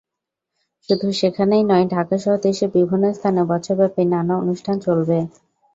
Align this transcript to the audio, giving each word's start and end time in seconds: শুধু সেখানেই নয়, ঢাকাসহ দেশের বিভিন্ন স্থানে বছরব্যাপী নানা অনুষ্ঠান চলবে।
শুধু 0.89 1.07
সেখানেই 1.19 1.63
নয়, 1.65 1.85
ঢাকাসহ 1.89 2.33
দেশের 2.45 2.69
বিভিন্ন 2.75 3.05
স্থানে 3.13 3.41
বছরব্যাপী 3.51 4.03
নানা 4.13 4.33
অনুষ্ঠান 4.43 4.75
চলবে। 4.79 5.17